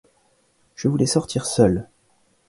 [0.73, 1.87] Je voulais sortir seule.